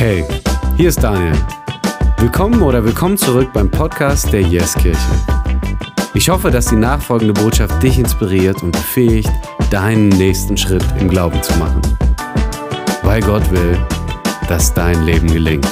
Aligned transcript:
Hey, 0.00 0.24
hier 0.78 0.88
ist 0.88 1.02
Daniel. 1.02 1.34
Willkommen 2.16 2.62
oder 2.62 2.82
willkommen 2.82 3.18
zurück 3.18 3.52
beim 3.52 3.70
Podcast 3.70 4.32
der 4.32 4.40
Yes 4.40 4.72
Kirche. 4.72 4.98
Ich 6.14 6.30
hoffe, 6.30 6.50
dass 6.50 6.68
die 6.68 6.76
nachfolgende 6.76 7.34
Botschaft 7.34 7.82
dich 7.82 7.98
inspiriert 7.98 8.62
und 8.62 8.70
befähigt, 8.70 9.28
deinen 9.70 10.08
nächsten 10.08 10.56
Schritt 10.56 10.82
im 10.98 11.10
Glauben 11.10 11.42
zu 11.42 11.54
machen. 11.58 11.82
Weil 13.02 13.20
Gott 13.20 13.50
will, 13.50 13.78
dass 14.48 14.72
dein 14.72 15.04
Leben 15.04 15.30
gelingt. 15.30 15.68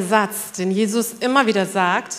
Satz, 0.00 0.52
den 0.52 0.70
Jesus 0.70 1.14
immer 1.14 1.44
wieder 1.44 1.66
sagt 1.66 2.18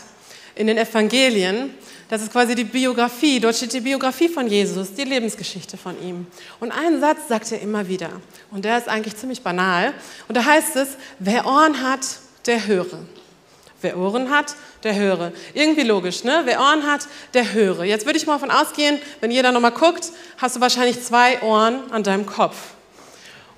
in 0.54 0.68
den 0.68 0.77
Evangelien, 0.77 1.70
das 2.09 2.23
ist 2.23 2.31
quasi 2.31 2.55
die 2.55 2.63
Biografie, 2.63 3.39
dort 3.39 3.55
steht 3.55 3.71
die 3.71 3.81
Biografie 3.81 4.27
von 4.27 4.47
Jesus, 4.47 4.93
die 4.93 5.03
Lebensgeschichte 5.03 5.77
von 5.77 5.95
ihm. 6.01 6.25
Und 6.59 6.71
einen 6.71 7.00
Satz 7.00 7.27
sagt 7.29 7.51
er 7.51 7.61
immer 7.61 7.87
wieder, 7.87 8.09
und 8.50 8.65
der 8.65 8.79
ist 8.79 8.89
eigentlich 8.89 9.15
ziemlich 9.15 9.43
banal. 9.43 9.93
Und 10.27 10.36
da 10.36 10.43
heißt 10.43 10.75
es, 10.75 10.89
wer 11.19 11.45
Ohren 11.45 11.83
hat, 11.83 12.01
der 12.47 12.65
höre. 12.65 13.00
Wer 13.81 13.97
Ohren 13.97 14.31
hat, 14.31 14.55
der 14.83 14.95
höre. 14.95 15.31
Irgendwie 15.53 15.83
logisch, 15.83 16.23
ne? 16.23 16.41
Wer 16.45 16.59
Ohren 16.59 16.86
hat, 16.86 17.07
der 17.36 17.53
höre. 17.53 17.83
Jetzt 17.83 18.05
würde 18.05 18.17
ich 18.17 18.25
mal 18.25 18.33
davon 18.33 18.51
ausgehen, 18.51 19.00
wenn 19.21 19.29
jeder 19.29 19.51
nochmal 19.51 19.71
guckt, 19.71 20.11
hast 20.37 20.55
du 20.55 20.61
wahrscheinlich 20.61 21.01
zwei 21.03 21.41
Ohren 21.43 21.91
an 21.91 22.03
deinem 22.03 22.25
Kopf. 22.25 22.57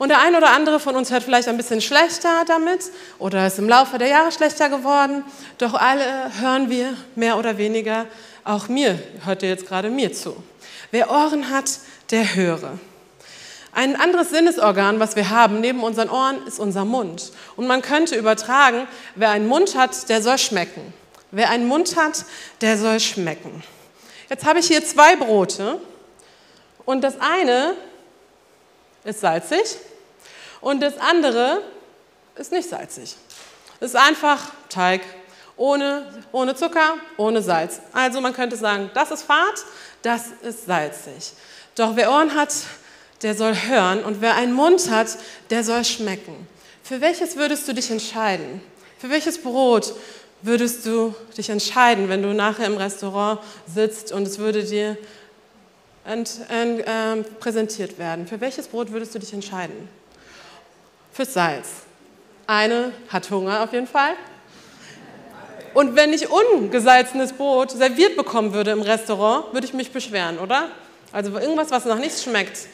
Und 0.01 0.09
der 0.09 0.19
ein 0.19 0.35
oder 0.35 0.49
andere 0.49 0.79
von 0.79 0.95
uns 0.95 1.11
hört 1.11 1.21
vielleicht 1.21 1.47
ein 1.47 1.57
bisschen 1.57 1.79
schlechter 1.79 2.43
damit 2.47 2.85
oder 3.19 3.45
ist 3.45 3.59
im 3.59 3.69
Laufe 3.69 3.99
der 3.99 4.07
Jahre 4.07 4.31
schlechter 4.31 4.67
geworden. 4.67 5.23
Doch 5.59 5.75
alle 5.75 6.31
hören 6.39 6.71
wir 6.71 6.97
mehr 7.13 7.37
oder 7.37 7.59
weniger 7.59 8.07
auch 8.43 8.67
mir 8.67 8.97
hört 9.25 9.43
ihr 9.43 9.49
jetzt 9.49 9.67
gerade 9.67 9.91
mir 9.91 10.11
zu. 10.11 10.35
Wer 10.89 11.11
Ohren 11.11 11.51
hat, 11.51 11.77
der 12.09 12.33
höre. 12.33 12.79
Ein 13.73 13.95
anderes 13.95 14.31
Sinnesorgan, 14.31 14.99
was 14.99 15.15
wir 15.15 15.29
haben 15.29 15.61
neben 15.61 15.83
unseren 15.83 16.09
Ohren, 16.09 16.47
ist 16.47 16.59
unser 16.59 16.83
Mund. 16.83 17.31
Und 17.55 17.67
man 17.67 17.83
könnte 17.83 18.15
übertragen, 18.15 18.87
wer 19.13 19.29
einen 19.29 19.47
Mund 19.47 19.77
hat, 19.77 20.09
der 20.09 20.23
soll 20.23 20.39
schmecken. 20.39 20.95
Wer 21.29 21.51
einen 21.51 21.67
Mund 21.67 21.95
hat, 21.95 22.25
der 22.61 22.79
soll 22.79 22.99
schmecken. 22.99 23.63
Jetzt 24.31 24.45
habe 24.45 24.57
ich 24.57 24.65
hier 24.65 24.83
zwei 24.83 25.15
Brote 25.15 25.79
und 26.85 27.01
das 27.01 27.21
eine 27.21 27.75
ist 29.03 29.19
salzig 29.19 29.77
und 30.61 30.81
das 30.81 30.97
andere 30.97 31.61
ist 32.35 32.51
nicht 32.51 32.69
salzig. 32.69 33.15
Es 33.79 33.89
ist 33.89 33.95
einfach 33.95 34.51
Teig 34.69 35.01
ohne, 35.57 36.05
ohne 36.31 36.55
Zucker, 36.55 36.95
ohne 37.17 37.41
Salz. 37.41 37.81
Also 37.93 38.21
man 38.21 38.33
könnte 38.33 38.55
sagen, 38.55 38.89
das 38.93 39.11
ist 39.11 39.23
Fahrt, 39.23 39.65
das 40.01 40.27
ist 40.41 40.65
salzig. 40.65 41.33
Doch 41.75 41.95
wer 41.95 42.11
Ohren 42.11 42.35
hat, 42.35 42.53
der 43.21 43.35
soll 43.35 43.55
hören 43.55 44.03
und 44.03 44.21
wer 44.21 44.35
einen 44.35 44.53
Mund 44.53 44.89
hat, 44.89 45.17
der 45.49 45.63
soll 45.63 45.85
schmecken. 45.85 46.47
Für 46.83 47.01
welches 47.01 47.35
würdest 47.35 47.67
du 47.67 47.73
dich 47.73 47.91
entscheiden? 47.91 48.61
Für 48.97 49.09
welches 49.09 49.41
Brot 49.41 49.93
würdest 50.41 50.85
du 50.85 51.13
dich 51.37 51.49
entscheiden, 51.49 52.09
wenn 52.09 52.23
du 52.23 52.33
nachher 52.33 52.65
im 52.65 52.77
Restaurant 52.77 53.39
sitzt 53.67 54.11
und 54.11 54.27
es 54.27 54.39
würde 54.39 54.63
dir 54.63 54.97
ent, 56.05 56.39
ent, 56.49 56.81
äh, 56.87 57.23
präsentiert 57.39 57.99
werden? 57.99 58.27
Für 58.27 58.41
welches 58.41 58.67
Brot 58.67 58.91
würdest 58.91 59.13
du 59.13 59.19
dich 59.19 59.33
entscheiden? 59.33 59.87
Fürs 61.11 61.33
Salz. 61.33 61.67
Eine 62.47 62.91
hat 63.09 63.29
Hunger 63.29 63.63
auf 63.63 63.73
jeden 63.73 63.87
Fall, 63.87 64.15
und 65.73 65.95
wenn 65.95 66.11
ich 66.11 66.29
ungesalzenes 66.29 67.33
Brot 67.33 67.71
serviert 67.71 68.17
bekommen 68.17 68.53
würde 68.53 68.71
im 68.71 68.81
Restaurant, 68.81 69.53
würde 69.53 69.65
ich 69.65 69.73
mich 69.73 69.91
beschweren, 69.91 70.37
oder? 70.37 70.69
Also 71.13 71.37
irgendwas, 71.37 71.71
was 71.71 71.85
nach 71.85 71.97
nichts 71.97 72.23
schmeckt, 72.23 72.67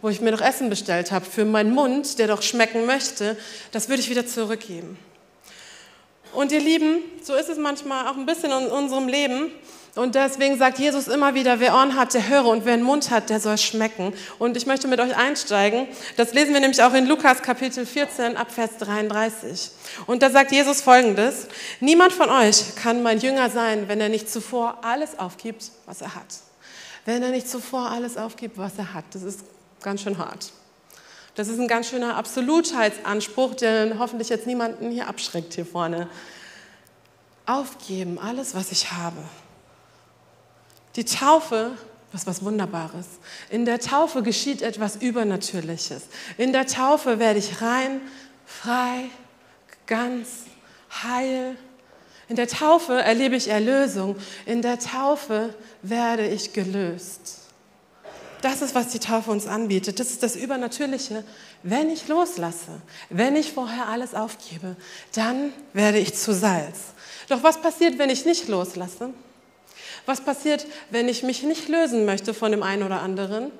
wo 0.00 0.08
ich 0.08 0.20
mir 0.20 0.30
doch 0.30 0.40
Essen 0.40 0.70
bestellt 0.70 1.10
habe 1.10 1.24
für 1.24 1.44
meinen 1.44 1.74
Mund, 1.74 2.18
der 2.18 2.28
doch 2.28 2.42
schmecken 2.42 2.86
möchte, 2.86 3.36
das 3.72 3.88
würde 3.88 4.02
ich 4.02 4.10
wieder 4.10 4.26
zurückgeben. 4.26 4.96
Und 6.32 6.52
ihr 6.52 6.60
Lieben, 6.60 6.98
so 7.22 7.34
ist 7.34 7.48
es 7.48 7.58
manchmal 7.58 8.06
auch 8.06 8.16
ein 8.16 8.26
bisschen 8.26 8.52
in 8.52 8.68
unserem 8.68 9.08
Leben. 9.08 9.50
Und 9.94 10.16
deswegen 10.16 10.58
sagt 10.58 10.80
Jesus 10.80 11.06
immer 11.06 11.34
wieder, 11.34 11.60
wer 11.60 11.74
Ohren 11.74 11.94
hat, 11.94 12.14
der 12.14 12.28
höre 12.28 12.46
und 12.46 12.64
wer 12.64 12.74
einen 12.74 12.82
Mund 12.82 13.10
hat, 13.10 13.30
der 13.30 13.38
soll 13.38 13.58
schmecken. 13.58 14.12
Und 14.40 14.56
ich 14.56 14.66
möchte 14.66 14.88
mit 14.88 14.98
euch 14.98 15.16
einsteigen. 15.16 15.86
Das 16.16 16.34
lesen 16.34 16.52
wir 16.52 16.60
nämlich 16.60 16.82
auch 16.82 16.94
in 16.94 17.06
Lukas 17.06 17.42
Kapitel 17.42 17.86
14 17.86 18.36
ab 18.36 18.50
Vers 18.50 18.78
33. 18.78 19.70
Und 20.06 20.22
da 20.22 20.30
sagt 20.30 20.50
Jesus 20.50 20.80
folgendes, 20.80 21.46
niemand 21.78 22.12
von 22.12 22.28
euch 22.28 22.74
kann 22.74 23.04
mein 23.04 23.20
Jünger 23.20 23.50
sein, 23.50 23.86
wenn 23.86 24.00
er 24.00 24.08
nicht 24.08 24.28
zuvor 24.28 24.78
alles 24.82 25.16
aufgibt, 25.16 25.70
was 25.86 26.00
er 26.00 26.16
hat. 26.16 26.26
Wenn 27.04 27.22
er 27.22 27.30
nicht 27.30 27.48
zuvor 27.48 27.90
alles 27.90 28.16
aufgibt, 28.16 28.58
was 28.58 28.72
er 28.78 28.94
hat. 28.94 29.04
Das 29.12 29.22
ist 29.22 29.44
ganz 29.80 30.02
schön 30.02 30.18
hart. 30.18 30.50
Das 31.36 31.46
ist 31.46 31.60
ein 31.60 31.68
ganz 31.68 31.88
schöner 31.88 32.16
Absolutheitsanspruch, 32.16 33.54
der 33.54 33.96
hoffentlich 34.00 34.28
jetzt 34.28 34.46
niemanden 34.48 34.90
hier 34.90 35.06
abschreckt 35.06 35.54
hier 35.54 35.66
vorne. 35.66 36.08
Aufgeben, 37.46 38.18
alles, 38.18 38.56
was 38.56 38.72
ich 38.72 38.90
habe. 38.90 39.18
Die 40.96 41.04
Taufe 41.04 41.72
ist 42.12 42.26
was 42.26 42.44
Wunderbares. 42.44 43.06
In 43.50 43.64
der 43.64 43.80
Taufe 43.80 44.22
geschieht 44.22 44.62
etwas 44.62 44.96
Übernatürliches. 44.96 46.04
In 46.38 46.52
der 46.52 46.66
Taufe 46.66 47.18
werde 47.18 47.40
ich 47.40 47.60
rein, 47.60 48.00
frei, 48.46 49.10
ganz, 49.86 50.44
heil. 51.02 51.56
In 52.28 52.36
der 52.36 52.48
Taufe 52.48 52.94
erlebe 52.94 53.36
ich 53.36 53.48
Erlösung. 53.48 54.16
In 54.46 54.62
der 54.62 54.78
Taufe 54.78 55.54
werde 55.82 56.26
ich 56.28 56.52
gelöst. 56.52 57.40
Das 58.40 58.60
ist, 58.60 58.74
was 58.74 58.88
die 58.88 58.98
Taufe 58.98 59.30
uns 59.30 59.46
anbietet. 59.46 59.98
Das 59.98 60.10
ist 60.10 60.22
das 60.22 60.36
Übernatürliche. 60.36 61.24
Wenn 61.62 61.90
ich 61.90 62.08
loslasse, 62.08 62.82
wenn 63.08 63.36
ich 63.36 63.52
vorher 63.52 63.88
alles 63.88 64.14
aufgebe, 64.14 64.76
dann 65.14 65.52
werde 65.72 65.98
ich 65.98 66.14
zu 66.14 66.34
Salz. 66.34 66.78
Doch 67.28 67.42
was 67.42 67.60
passiert, 67.60 67.98
wenn 67.98 68.10
ich 68.10 68.26
nicht 68.26 68.48
loslasse? 68.48 69.10
Was 70.06 70.20
passiert, 70.20 70.66
wenn 70.90 71.08
ich 71.08 71.22
mich 71.22 71.42
nicht 71.42 71.68
lösen 71.68 72.04
möchte 72.04 72.34
von 72.34 72.50
dem 72.50 72.62
einen 72.62 72.82
oder 72.82 73.00
anderen? 73.00 73.50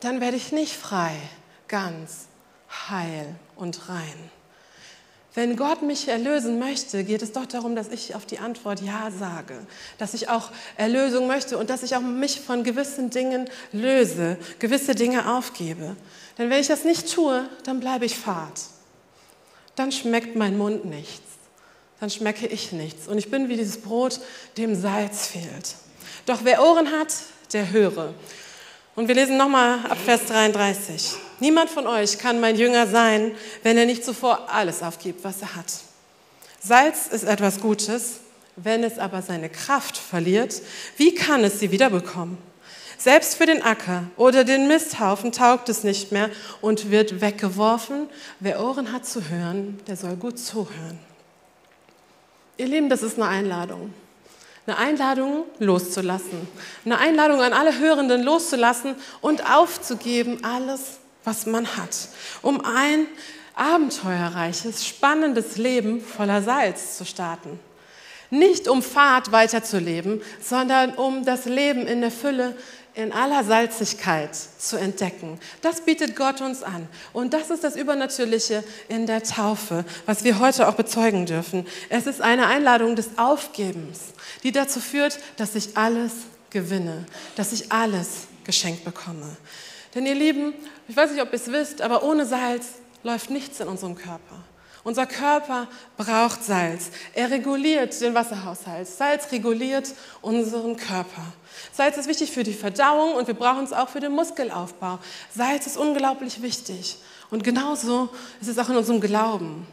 Dann 0.00 0.20
werde 0.20 0.36
ich 0.36 0.52
nicht 0.52 0.74
frei, 0.74 1.12
ganz, 1.68 2.26
heil 2.88 3.34
und 3.56 3.88
rein. 3.88 4.30
Wenn 5.34 5.56
Gott 5.56 5.82
mich 5.82 6.06
erlösen 6.06 6.60
möchte, 6.60 7.02
geht 7.02 7.20
es 7.20 7.32
doch 7.32 7.46
darum, 7.46 7.74
dass 7.74 7.88
ich 7.88 8.14
auf 8.14 8.24
die 8.24 8.38
Antwort 8.38 8.80
Ja 8.80 9.10
sage, 9.10 9.58
dass 9.98 10.14
ich 10.14 10.28
auch 10.28 10.50
Erlösung 10.76 11.26
möchte 11.26 11.58
und 11.58 11.70
dass 11.70 11.82
ich 11.82 11.96
auch 11.96 12.00
mich 12.00 12.40
von 12.40 12.62
gewissen 12.62 13.10
Dingen 13.10 13.50
löse, 13.72 14.38
gewisse 14.60 14.94
Dinge 14.94 15.34
aufgebe. 15.34 15.96
Denn 16.38 16.50
wenn 16.50 16.60
ich 16.60 16.68
das 16.68 16.84
nicht 16.84 17.12
tue, 17.12 17.48
dann 17.64 17.80
bleibe 17.80 18.04
ich 18.04 18.16
fad. 18.16 18.60
Dann 19.74 19.90
schmeckt 19.90 20.36
mein 20.36 20.56
Mund 20.56 20.84
nichts 20.84 21.23
dann 22.04 22.10
schmecke 22.10 22.46
ich 22.46 22.70
nichts. 22.70 23.08
Und 23.08 23.16
ich 23.16 23.30
bin 23.30 23.48
wie 23.48 23.56
dieses 23.56 23.78
Brot, 23.78 24.20
dem 24.58 24.78
Salz 24.78 25.26
fehlt. 25.26 25.74
Doch 26.26 26.40
wer 26.42 26.62
Ohren 26.62 26.92
hat, 26.92 27.14
der 27.54 27.70
höre. 27.72 28.12
Und 28.94 29.08
wir 29.08 29.14
lesen 29.14 29.38
nochmal 29.38 29.78
ab 29.88 29.96
Vers 30.04 30.26
33. 30.26 31.12
Niemand 31.40 31.70
von 31.70 31.86
euch 31.86 32.18
kann 32.18 32.40
mein 32.40 32.56
Jünger 32.56 32.86
sein, 32.86 33.32
wenn 33.62 33.78
er 33.78 33.86
nicht 33.86 34.04
zuvor 34.04 34.50
alles 34.50 34.82
aufgibt, 34.82 35.24
was 35.24 35.40
er 35.40 35.56
hat. 35.56 35.72
Salz 36.60 37.06
ist 37.06 37.24
etwas 37.24 37.60
Gutes, 37.60 38.16
wenn 38.56 38.84
es 38.84 38.98
aber 38.98 39.22
seine 39.22 39.48
Kraft 39.48 39.96
verliert, 39.96 40.60
wie 40.98 41.14
kann 41.14 41.42
es 41.42 41.58
sie 41.58 41.70
wiederbekommen? 41.70 42.36
Selbst 42.98 43.36
für 43.36 43.46
den 43.46 43.62
Acker 43.62 44.04
oder 44.18 44.44
den 44.44 44.68
Misthaufen 44.68 45.32
taugt 45.32 45.70
es 45.70 45.84
nicht 45.84 46.12
mehr 46.12 46.28
und 46.60 46.90
wird 46.90 47.22
weggeworfen. 47.22 48.10
Wer 48.40 48.62
Ohren 48.62 48.92
hat 48.92 49.06
zu 49.06 49.30
hören, 49.30 49.80
der 49.86 49.96
soll 49.96 50.16
gut 50.16 50.38
zuhören. 50.38 51.13
Ihr 52.56 52.66
Lieben, 52.66 52.88
das 52.88 53.02
ist 53.02 53.18
eine 53.18 53.28
Einladung. 53.28 53.92
Eine 54.66 54.78
Einladung 54.78 55.44
loszulassen. 55.58 56.46
Eine 56.84 56.98
Einladung 56.98 57.42
an 57.42 57.52
alle 57.52 57.78
Hörenden 57.78 58.22
loszulassen 58.22 58.94
und 59.20 59.50
aufzugeben 59.50 60.44
alles, 60.44 60.98
was 61.24 61.46
man 61.46 61.76
hat, 61.76 62.08
um 62.42 62.64
ein 62.64 63.06
abenteuerreiches, 63.56 64.86
spannendes 64.86 65.56
Leben 65.56 66.00
voller 66.00 66.42
Salz 66.42 66.96
zu 66.96 67.04
starten. 67.04 67.58
Nicht 68.34 68.66
um 68.66 68.82
Fahrt 68.82 69.30
weiterzuleben, 69.30 70.20
sondern 70.40 70.94
um 70.94 71.24
das 71.24 71.44
Leben 71.44 71.86
in 71.86 72.00
der 72.00 72.10
Fülle 72.10 72.56
in 72.96 73.12
aller 73.12 73.44
Salzigkeit 73.44 74.30
zu 74.34 74.76
entdecken. 74.76 75.38
Das 75.62 75.82
bietet 75.82 76.16
Gott 76.16 76.40
uns 76.40 76.64
an. 76.64 76.88
Und 77.12 77.32
das 77.32 77.50
ist 77.50 77.62
das 77.62 77.76
Übernatürliche 77.76 78.64
in 78.88 79.06
der 79.06 79.22
Taufe, 79.22 79.84
was 80.06 80.24
wir 80.24 80.40
heute 80.40 80.66
auch 80.66 80.74
bezeugen 80.74 81.26
dürfen. 81.26 81.64
Es 81.88 82.08
ist 82.08 82.20
eine 82.20 82.48
Einladung 82.48 82.96
des 82.96 83.18
Aufgebens, 83.18 84.00
die 84.42 84.50
dazu 84.50 84.80
führt, 84.80 85.20
dass 85.36 85.54
ich 85.54 85.76
alles 85.76 86.12
gewinne, 86.50 87.06
dass 87.36 87.52
ich 87.52 87.70
alles 87.70 88.26
geschenkt 88.42 88.84
bekomme. 88.84 89.36
Denn 89.94 90.06
ihr 90.06 90.14
Lieben, 90.16 90.54
ich 90.88 90.96
weiß 90.96 91.12
nicht, 91.12 91.22
ob 91.22 91.28
ihr 91.28 91.34
es 91.34 91.52
wisst, 91.52 91.82
aber 91.82 92.02
ohne 92.02 92.26
Salz 92.26 92.66
läuft 93.04 93.30
nichts 93.30 93.60
in 93.60 93.68
unserem 93.68 93.94
Körper. 93.94 94.42
Unser 94.84 95.06
Körper 95.06 95.66
braucht 95.96 96.44
Salz. 96.44 96.90
Er 97.14 97.30
reguliert 97.30 97.98
den 98.02 98.14
Wasserhaushalt. 98.14 98.86
Salz 98.86 99.32
reguliert 99.32 99.94
unseren 100.20 100.76
Körper. 100.76 101.22
Salz 101.72 101.96
ist 101.96 102.06
wichtig 102.06 102.30
für 102.30 102.44
die 102.44 102.52
Verdauung 102.52 103.14
und 103.14 103.26
wir 103.26 103.34
brauchen 103.34 103.64
es 103.64 103.72
auch 103.72 103.88
für 103.88 104.00
den 104.00 104.12
Muskelaufbau. 104.12 104.98
Salz 105.34 105.66
ist 105.66 105.78
unglaublich 105.78 106.42
wichtig. 106.42 106.98
Und 107.30 107.42
genauso 107.42 108.10
ist 108.42 108.48
es 108.48 108.58
auch 108.58 108.68
in 108.68 108.76
unserem 108.76 109.00
Glauben. 109.00 109.66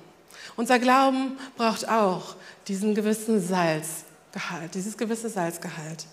Unser 0.55 0.79
Glauben 0.79 1.37
braucht 1.57 1.89
auch 1.89 2.35
diesen 2.69 2.95
gewissen 2.95 3.45
Salzgehalt, 3.45 4.73
dieses 4.73 4.97
gewisse 4.97 5.29
Salzgehalt. 5.29 6.05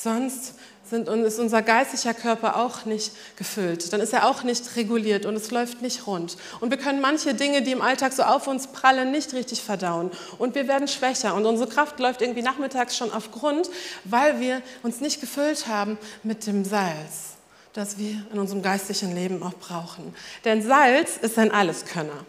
Sonst 0.00 0.54
sind, 0.88 1.08
ist 1.08 1.38
unser 1.40 1.60
geistlicher 1.60 2.14
Körper 2.14 2.56
auch 2.56 2.84
nicht 2.84 3.10
gefüllt. 3.36 3.92
Dann 3.92 4.00
ist 4.00 4.12
er 4.12 4.28
auch 4.28 4.44
nicht 4.44 4.76
reguliert 4.76 5.26
und 5.26 5.34
es 5.34 5.50
läuft 5.50 5.82
nicht 5.82 6.06
rund. 6.06 6.36
Und 6.60 6.70
wir 6.70 6.78
können 6.78 7.00
manche 7.00 7.34
Dinge, 7.34 7.62
die 7.62 7.72
im 7.72 7.82
Alltag 7.82 8.12
so 8.12 8.22
auf 8.22 8.46
uns 8.46 8.68
prallen, 8.68 9.10
nicht 9.10 9.34
richtig 9.34 9.60
verdauen. 9.60 10.12
Und 10.38 10.54
wir 10.54 10.68
werden 10.68 10.86
schwächer 10.86 11.34
und 11.34 11.46
unsere 11.46 11.68
Kraft 11.68 11.98
läuft 11.98 12.22
irgendwie 12.22 12.42
nachmittags 12.42 12.96
schon 12.96 13.12
auf 13.12 13.32
Grund, 13.32 13.68
weil 14.04 14.40
wir 14.40 14.62
uns 14.84 15.00
nicht 15.00 15.20
gefüllt 15.20 15.66
haben 15.66 15.98
mit 16.22 16.46
dem 16.46 16.64
Salz, 16.64 17.36
das 17.72 17.98
wir 17.98 18.24
in 18.32 18.38
unserem 18.38 18.62
geistlichen 18.62 19.14
Leben 19.14 19.42
auch 19.42 19.54
brauchen. 19.54 20.14
Denn 20.44 20.62
Salz 20.62 21.16
ist 21.16 21.38
ein 21.38 21.50
Alleskönner. 21.50 22.24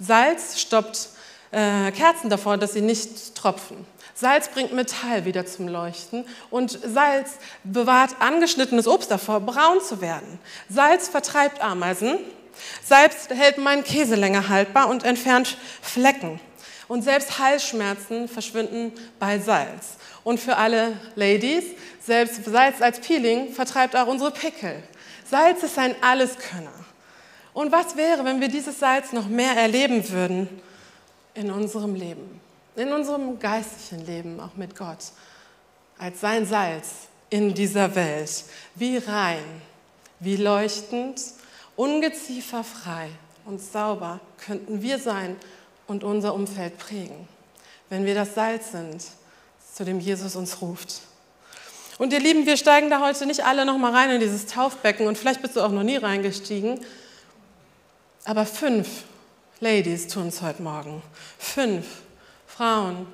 Salz 0.00 0.58
stoppt 0.58 1.10
äh, 1.50 1.92
Kerzen 1.92 2.30
davor, 2.30 2.56
dass 2.56 2.72
sie 2.72 2.80
nicht 2.80 3.34
tropfen. 3.34 3.86
Salz 4.14 4.48
bringt 4.48 4.72
Metall 4.72 5.24
wieder 5.24 5.46
zum 5.46 5.68
Leuchten 5.68 6.26
und 6.50 6.70
Salz 6.70 7.32
bewahrt 7.64 8.16
angeschnittenes 8.20 8.86
Obst 8.86 9.10
davor, 9.10 9.40
braun 9.40 9.80
zu 9.80 10.00
werden. 10.00 10.38
Salz 10.68 11.08
vertreibt 11.08 11.60
Ameisen. 11.62 12.18
Salz 12.84 13.28
hält 13.30 13.58
meinen 13.58 13.84
Käse 13.84 14.14
länger 14.14 14.48
haltbar 14.48 14.88
und 14.88 15.04
entfernt 15.04 15.56
Flecken. 15.80 16.40
Und 16.88 17.02
selbst 17.02 17.38
Halsschmerzen 17.38 18.28
verschwinden 18.28 18.92
bei 19.18 19.38
Salz. 19.38 19.96
Und 20.24 20.38
für 20.38 20.56
alle 20.56 20.92
Ladies, 21.14 21.64
selbst 22.04 22.44
Salz 22.44 22.82
als 22.82 23.00
Peeling 23.00 23.52
vertreibt 23.52 23.96
auch 23.96 24.06
unsere 24.06 24.30
Pickel. 24.30 24.82
Salz 25.28 25.62
ist 25.62 25.78
ein 25.78 25.94
Alleskönner. 26.02 26.72
Und 27.54 27.72
was 27.72 27.96
wäre, 27.96 28.24
wenn 28.24 28.40
wir 28.40 28.48
dieses 28.48 28.78
Salz 28.78 29.12
noch 29.12 29.28
mehr 29.28 29.56
erleben 29.56 30.08
würden 30.10 30.48
in 31.34 31.50
unserem 31.50 31.94
Leben? 31.94 32.40
In 32.76 32.92
unserem 32.92 33.38
geistlichen 33.38 34.06
Leben, 34.06 34.40
auch 34.40 34.54
mit 34.56 34.76
Gott, 34.76 34.98
als 35.98 36.20
sein 36.20 36.46
Salz 36.46 37.08
in 37.30 37.54
dieser 37.54 37.94
Welt. 37.94 38.44
Wie 38.74 38.98
rein, 38.98 39.44
wie 40.20 40.36
leuchtend, 40.36 41.20
ungezieferfrei 41.76 43.08
und 43.44 43.60
sauber 43.60 44.20
könnten 44.44 44.82
wir 44.82 44.98
sein 44.98 45.36
und 45.86 46.04
unser 46.04 46.34
Umfeld 46.34 46.78
prägen, 46.78 47.28
wenn 47.88 48.04
wir 48.04 48.14
das 48.14 48.34
Salz 48.34 48.72
sind, 48.72 49.02
zu 49.74 49.84
dem 49.84 50.00
Jesus 50.00 50.36
uns 50.36 50.60
ruft. 50.60 51.00
Und 51.98 52.12
ihr 52.12 52.20
Lieben, 52.20 52.46
wir 52.46 52.56
steigen 52.56 52.90
da 52.90 53.00
heute 53.00 53.26
nicht 53.26 53.44
alle 53.44 53.64
noch 53.64 53.78
mal 53.78 53.92
rein 53.92 54.10
in 54.10 54.20
dieses 54.20 54.46
Taufbecken 54.46 55.06
und 55.06 55.18
vielleicht 55.18 55.42
bist 55.42 55.56
du 55.56 55.60
auch 55.60 55.70
noch 55.70 55.82
nie 55.82 55.96
reingestiegen, 55.96 56.80
aber 58.24 58.46
fünf 58.46 59.04
Ladies 59.60 60.08
tun 60.08 60.28
es 60.28 60.42
heute 60.42 60.62
Morgen. 60.62 61.02
Fünf 61.38 61.86
Frauen, 62.56 63.06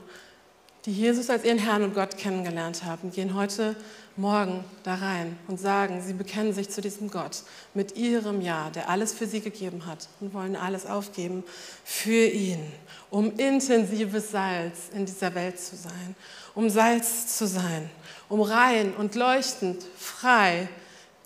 die 0.85 0.93
Jesus 0.93 1.31
als 1.31 1.45
ihren 1.45 1.59
Herrn 1.59 1.85
und 1.85 1.95
Gott 1.95 2.17
kennengelernt 2.17 2.83
haben, 2.83 3.13
gehen 3.13 3.35
heute 3.35 3.77
Morgen 4.17 4.65
da 4.83 4.97
rein 4.97 5.39
und 5.47 5.61
sagen, 5.61 6.03
sie 6.03 6.13
bekennen 6.13 6.53
sich 6.53 6.71
zu 6.71 6.81
diesem 6.81 7.09
Gott 7.09 7.43
mit 7.73 7.97
ihrem 7.97 8.41
Ja, 8.41 8.69
der 8.71 8.89
alles 8.89 9.13
für 9.13 9.29
sie 9.29 9.41
gegeben 9.41 9.87
hat 9.87 10.09
und 10.21 10.35
wollen 10.35 10.57
alles 10.57 10.87
aufgeben 10.87 11.45
für 11.85 12.27
ihn, 12.27 12.61
um 13.11 13.37
intensives 13.37 14.33
Salz 14.33 14.89
in 14.93 15.07
dieser 15.07 15.33
Welt 15.37 15.61
zu 15.61 15.77
sein, 15.77 16.17
um 16.57 16.69
Salz 16.69 17.39
zu 17.39 17.47
sein, 17.47 17.89
um 18.29 18.41
rein 18.41 18.93
und 18.95 19.15
leuchtend, 19.15 19.85
frei, 19.97 20.69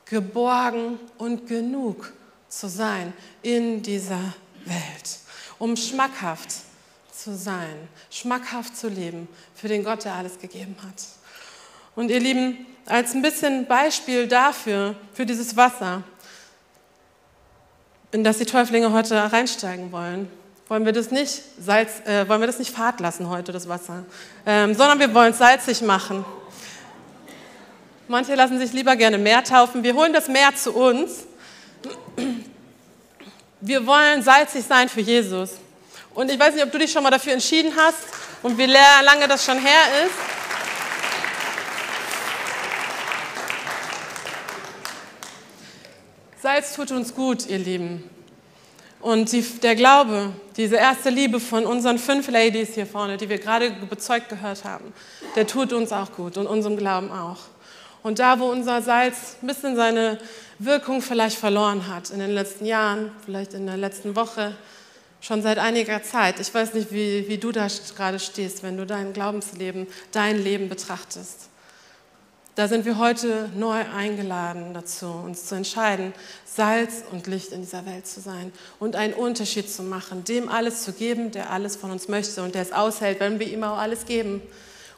geborgen 0.04 0.98
und 1.16 1.46
genug 1.46 2.12
zu 2.50 2.68
sein 2.68 3.14
in 3.40 3.80
dieser 3.80 4.34
Welt, 4.66 5.18
um 5.58 5.76
schmackhaft 5.76 6.50
zu 6.50 6.71
zu 7.12 7.36
sein, 7.36 7.88
schmackhaft 8.10 8.76
zu 8.76 8.88
leben 8.88 9.28
für 9.54 9.68
den 9.68 9.84
Gott, 9.84 10.04
der 10.04 10.14
alles 10.14 10.38
gegeben 10.38 10.76
hat. 10.82 10.94
Und 11.94 12.10
ihr 12.10 12.20
Lieben, 12.20 12.66
als 12.86 13.14
ein 13.14 13.22
bisschen 13.22 13.66
Beispiel 13.66 14.26
dafür, 14.26 14.94
für 15.12 15.26
dieses 15.26 15.56
Wasser, 15.56 16.02
in 18.12 18.24
das 18.24 18.38
die 18.38 18.46
Täuflinge 18.46 18.92
heute 18.92 19.32
reinsteigen 19.32 19.92
wollen, 19.92 20.30
wollen 20.68 20.86
wir 20.86 20.92
das 20.92 21.10
nicht, 21.10 21.42
Salz, 21.60 22.00
äh, 22.06 22.26
wollen 22.28 22.40
wir 22.40 22.46
das 22.46 22.58
nicht 22.58 22.74
fad 22.74 23.00
lassen 23.00 23.28
heute, 23.28 23.52
das 23.52 23.68
Wasser, 23.68 24.04
ähm, 24.46 24.74
sondern 24.74 24.98
wir 24.98 25.12
wollen 25.12 25.32
es 25.32 25.38
salzig 25.38 25.82
machen. 25.82 26.24
Manche 28.08 28.34
lassen 28.34 28.58
sich 28.58 28.72
lieber 28.72 28.96
gerne 28.96 29.18
Meer 29.18 29.44
taufen. 29.44 29.82
Wir 29.82 29.94
holen 29.94 30.12
das 30.12 30.28
Meer 30.28 30.54
zu 30.54 30.72
uns. 30.72 31.24
Wir 33.60 33.86
wollen 33.86 34.22
salzig 34.22 34.64
sein 34.64 34.88
für 34.88 35.00
Jesus. 35.00 35.52
Und 36.14 36.30
ich 36.30 36.38
weiß 36.38 36.54
nicht, 36.54 36.64
ob 36.64 36.70
du 36.70 36.78
dich 36.78 36.92
schon 36.92 37.02
mal 37.02 37.10
dafür 37.10 37.32
entschieden 37.32 37.72
hast 37.76 37.98
und 38.42 38.58
wie 38.58 38.66
lange 38.66 39.26
das 39.28 39.44
schon 39.44 39.58
her 39.58 40.04
ist. 40.04 40.14
Salz 46.42 46.74
tut 46.74 46.90
uns 46.90 47.14
gut, 47.14 47.46
ihr 47.46 47.58
Lieben. 47.58 48.10
Und 49.00 49.32
die, 49.32 49.42
der 49.42 49.74
Glaube, 49.74 50.32
diese 50.56 50.76
erste 50.76 51.08
Liebe 51.08 51.40
von 51.40 51.64
unseren 51.66 51.98
fünf 51.98 52.28
Ladies 52.28 52.74
hier 52.74 52.86
vorne, 52.86 53.16
die 53.16 53.28
wir 53.28 53.38
gerade 53.38 53.70
bezeugt 53.70 54.28
gehört 54.28 54.64
haben, 54.64 54.92
der 55.34 55.46
tut 55.46 55.72
uns 55.72 55.92
auch 55.92 56.12
gut 56.12 56.36
und 56.36 56.46
unserem 56.46 56.76
Glauben 56.76 57.10
auch. 57.10 57.38
Und 58.02 58.18
da, 58.18 58.38
wo 58.38 58.46
unser 58.46 58.82
Salz 58.82 59.36
ein 59.40 59.46
bisschen 59.46 59.76
seine 59.76 60.18
Wirkung 60.58 61.00
vielleicht 61.00 61.38
verloren 61.38 61.88
hat 61.88 62.10
in 62.10 62.18
den 62.18 62.32
letzten 62.32 62.66
Jahren, 62.66 63.12
vielleicht 63.24 63.54
in 63.54 63.66
der 63.66 63.76
letzten 63.76 64.14
Woche, 64.14 64.54
schon 65.22 65.40
seit 65.40 65.58
einiger 65.58 66.02
Zeit. 66.02 66.40
Ich 66.40 66.52
weiß 66.52 66.74
nicht, 66.74 66.92
wie, 66.92 67.26
wie 67.28 67.38
du 67.38 67.52
da 67.52 67.68
gerade 67.96 68.18
stehst, 68.18 68.62
wenn 68.62 68.76
du 68.76 68.84
dein 68.84 69.14
Glaubensleben, 69.14 69.86
dein 70.10 70.42
Leben 70.42 70.68
betrachtest. 70.68 71.48
Da 72.54 72.68
sind 72.68 72.84
wir 72.84 72.98
heute 72.98 73.48
neu 73.56 73.82
eingeladen 73.96 74.74
dazu, 74.74 75.06
uns 75.06 75.46
zu 75.46 75.54
entscheiden, 75.54 76.12
Salz 76.44 77.02
und 77.10 77.26
Licht 77.26 77.52
in 77.52 77.62
dieser 77.62 77.86
Welt 77.86 78.06
zu 78.06 78.20
sein 78.20 78.52
und 78.78 78.94
einen 78.94 79.14
Unterschied 79.14 79.70
zu 79.70 79.82
machen, 79.82 80.24
dem 80.24 80.50
alles 80.50 80.82
zu 80.82 80.92
geben, 80.92 81.30
der 81.30 81.50
alles 81.50 81.76
von 81.76 81.90
uns 81.90 82.08
möchte 82.08 82.42
und 82.42 82.54
der 82.54 82.60
es 82.60 82.72
aushält, 82.72 83.20
wenn 83.20 83.38
wir 83.38 83.46
ihm 83.46 83.64
auch 83.64 83.78
alles 83.78 84.04
geben. 84.04 84.42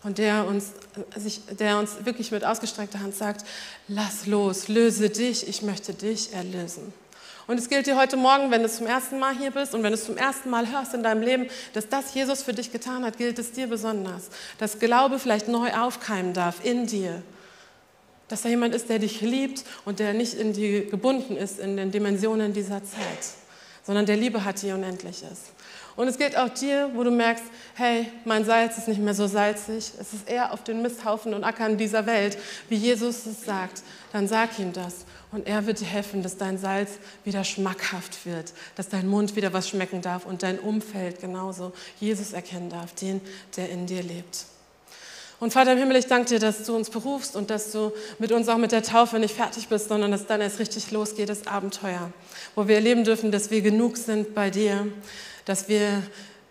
Und 0.02 0.18
der 0.18 0.46
uns, 0.46 0.72
sich, 1.16 1.40
der 1.58 1.78
uns 1.78 2.04
wirklich 2.04 2.30
mit 2.30 2.44
ausgestreckter 2.44 3.00
Hand 3.00 3.14
sagt, 3.14 3.46
lass 3.88 4.26
los, 4.26 4.68
löse 4.68 5.08
dich, 5.08 5.48
ich 5.48 5.62
möchte 5.62 5.94
dich 5.94 6.32
erlösen. 6.34 6.92
Und 7.46 7.58
es 7.58 7.68
gilt 7.68 7.86
dir 7.86 7.96
heute 7.96 8.16
Morgen, 8.16 8.50
wenn 8.50 8.62
du 8.62 8.68
zum 8.68 8.86
ersten 8.86 9.18
Mal 9.18 9.36
hier 9.36 9.50
bist 9.50 9.74
und 9.74 9.82
wenn 9.82 9.92
du 9.92 9.98
es 9.98 10.04
zum 10.04 10.16
ersten 10.16 10.48
Mal 10.48 10.70
hörst 10.70 10.94
in 10.94 11.02
deinem 11.02 11.22
Leben, 11.22 11.48
dass 11.74 11.88
das 11.88 12.14
Jesus 12.14 12.42
für 12.42 12.54
dich 12.54 12.72
getan 12.72 13.04
hat, 13.04 13.18
gilt 13.18 13.38
es 13.38 13.52
dir 13.52 13.66
besonders. 13.66 14.30
Dass 14.58 14.78
Glaube 14.78 15.18
vielleicht 15.18 15.48
neu 15.48 15.72
aufkeimen 15.72 16.32
darf 16.32 16.64
in 16.64 16.86
dir. 16.86 17.22
Dass 18.28 18.42
da 18.42 18.48
jemand 18.48 18.74
ist, 18.74 18.88
der 18.88 18.98
dich 18.98 19.20
liebt 19.20 19.64
und 19.84 19.98
der 19.98 20.14
nicht 20.14 20.34
in 20.34 20.54
die 20.54 20.86
gebunden 20.86 21.36
ist 21.36 21.58
in 21.58 21.76
den 21.76 21.90
Dimensionen 21.90 22.54
dieser 22.54 22.82
Zeit, 22.82 23.24
sondern 23.82 24.06
der 24.06 24.16
Liebe 24.16 24.44
hat, 24.44 24.62
die 24.62 24.72
unendlich 24.72 25.22
ist. 25.30 25.53
Und 25.96 26.08
es 26.08 26.18
gilt 26.18 26.36
auch 26.36 26.48
dir, 26.48 26.90
wo 26.94 27.04
du 27.04 27.10
merkst, 27.10 27.44
hey, 27.74 28.10
mein 28.24 28.44
Salz 28.44 28.78
ist 28.78 28.88
nicht 28.88 29.00
mehr 29.00 29.14
so 29.14 29.26
salzig, 29.26 29.92
es 29.98 30.12
ist 30.12 30.28
eher 30.28 30.52
auf 30.52 30.64
den 30.64 30.82
Misthaufen 30.82 31.34
und 31.34 31.44
Ackern 31.44 31.76
dieser 31.76 32.06
Welt, 32.06 32.36
wie 32.68 32.76
Jesus 32.76 33.26
es 33.26 33.44
sagt. 33.44 33.82
Dann 34.12 34.26
sag 34.26 34.58
ihm 34.58 34.72
das 34.72 35.04
und 35.30 35.46
er 35.46 35.66
wird 35.66 35.80
dir 35.80 35.86
helfen, 35.86 36.22
dass 36.22 36.36
dein 36.36 36.58
Salz 36.58 36.92
wieder 37.24 37.44
schmackhaft 37.44 38.26
wird, 38.26 38.52
dass 38.74 38.88
dein 38.88 39.06
Mund 39.06 39.36
wieder 39.36 39.52
was 39.52 39.68
schmecken 39.68 40.02
darf 40.02 40.26
und 40.26 40.42
dein 40.42 40.58
Umfeld 40.58 41.20
genauso 41.20 41.72
Jesus 42.00 42.32
erkennen 42.32 42.70
darf, 42.70 42.94
den, 42.94 43.20
der 43.56 43.70
in 43.70 43.86
dir 43.86 44.02
lebt. 44.02 44.46
Und 45.44 45.52
Vater 45.52 45.72
im 45.72 45.78
Himmel, 45.78 45.96
ich 45.96 46.06
danke 46.06 46.30
dir, 46.30 46.38
dass 46.38 46.62
du 46.62 46.74
uns 46.74 46.88
berufst 46.88 47.36
und 47.36 47.50
dass 47.50 47.70
du 47.70 47.92
mit 48.18 48.32
uns 48.32 48.48
auch 48.48 48.56
mit 48.56 48.72
der 48.72 48.82
Taufe 48.82 49.18
nicht 49.18 49.34
fertig 49.34 49.68
bist, 49.68 49.88
sondern 49.90 50.10
dass 50.10 50.26
dann 50.26 50.40
erst 50.40 50.58
richtig 50.58 50.90
losgeht, 50.90 51.28
das 51.28 51.46
Abenteuer, 51.46 52.10
wo 52.54 52.66
wir 52.66 52.76
erleben 52.76 53.04
dürfen, 53.04 53.30
dass 53.30 53.50
wir 53.50 53.60
genug 53.60 53.98
sind 53.98 54.34
bei 54.34 54.48
dir, 54.48 54.86
dass 55.44 55.68
wir 55.68 56.02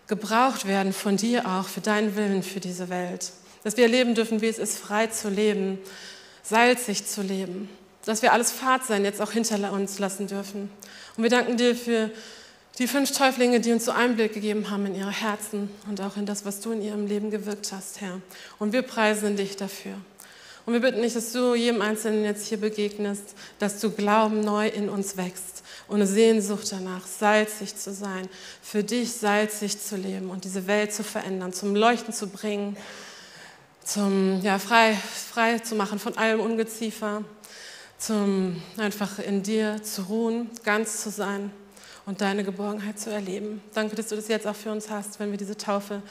gebraucht 0.06 0.68
werden 0.68 0.92
von 0.92 1.16
dir 1.16 1.44
auch 1.44 1.66
für 1.66 1.80
deinen 1.80 2.14
Willen 2.14 2.44
für 2.44 2.60
diese 2.60 2.88
Welt, 2.88 3.32
dass 3.64 3.76
wir 3.76 3.82
erleben 3.82 4.14
dürfen, 4.14 4.40
wie 4.42 4.46
es 4.46 4.60
ist, 4.60 4.78
frei 4.78 5.08
zu 5.08 5.28
leben, 5.28 5.80
salzig 6.44 7.04
zu 7.04 7.22
leben 7.22 7.68
dass 8.06 8.22
wir 8.22 8.32
alles 8.32 8.50
Fahrtsein 8.50 9.04
jetzt 9.04 9.20
auch 9.20 9.32
hinter 9.32 9.72
uns 9.72 9.98
lassen 9.98 10.26
dürfen. 10.26 10.70
Und 11.16 11.22
wir 11.22 11.30
danken 11.30 11.56
dir 11.56 11.74
für 11.74 12.10
die 12.78 12.88
fünf 12.88 13.12
Täuflinge, 13.12 13.60
die 13.60 13.72
uns 13.72 13.84
so 13.84 13.92
Einblick 13.92 14.34
gegeben 14.34 14.70
haben 14.70 14.86
in 14.86 14.96
ihre 14.96 15.12
Herzen 15.12 15.70
und 15.88 16.00
auch 16.00 16.16
in 16.16 16.26
das, 16.26 16.44
was 16.44 16.60
du 16.60 16.72
in 16.72 16.82
ihrem 16.82 17.06
Leben 17.06 17.30
gewirkt 17.30 17.72
hast, 17.72 18.00
Herr. 18.00 18.20
Und 18.58 18.72
wir 18.72 18.82
preisen 18.82 19.36
dich 19.36 19.56
dafür. 19.56 19.94
Und 20.66 20.72
wir 20.72 20.80
bitten 20.80 21.02
dich, 21.02 21.14
dass 21.14 21.32
du 21.32 21.54
jedem 21.54 21.82
Einzelnen 21.82 22.24
jetzt 22.24 22.46
hier 22.46 22.58
begegnest, 22.58 23.34
dass 23.58 23.80
du 23.80 23.90
Glauben 23.90 24.40
neu 24.40 24.66
in 24.66 24.88
uns 24.88 25.16
wächst 25.16 25.62
und 25.88 25.96
eine 25.96 26.06
Sehnsucht 26.06 26.72
danach, 26.72 27.06
salzig 27.06 27.76
zu 27.76 27.92
sein, 27.92 28.28
für 28.62 28.82
dich 28.82 29.12
salzig 29.12 29.78
zu 29.78 29.96
leben 29.96 30.30
und 30.30 30.44
diese 30.44 30.66
Welt 30.66 30.92
zu 30.92 31.04
verändern, 31.04 31.52
zum 31.52 31.76
Leuchten 31.76 32.14
zu 32.14 32.28
bringen, 32.28 32.76
zum 33.84 34.40
ja, 34.42 34.58
frei, 34.58 34.96
frei 35.32 35.58
zu 35.58 35.74
machen 35.74 35.98
von 35.98 36.16
allem 36.16 36.40
Ungeziefer, 36.40 37.22
zum 37.98 38.60
einfach 38.78 39.18
in 39.18 39.42
dir 39.42 39.82
zu 39.82 40.02
ruhen, 40.02 40.50
ganz 40.64 41.02
zu 41.02 41.10
sein 41.10 41.50
und 42.06 42.20
deine 42.20 42.44
Geborgenheit 42.44 42.98
zu 42.98 43.10
erleben. 43.10 43.62
Danke, 43.72 43.96
dass 43.96 44.08
du 44.08 44.16
das 44.16 44.28
jetzt 44.28 44.46
auch 44.46 44.56
für 44.56 44.70
uns 44.70 44.90
hast, 44.90 45.18
wenn 45.20 45.30
wir 45.30 45.38
diese 45.38 45.56
Taufe 45.56 46.02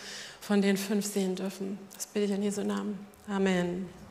von 0.42 0.62
den 0.62 0.78
fünf 0.78 1.06
sehen 1.06 1.36
dürfen. 1.36 1.78
Das 1.94 2.08
bitte 2.08 2.26
ich 2.26 2.32
in 2.32 2.44
Jesu 2.44 2.64
Namen. 2.64 3.00
Amen. 3.28 4.03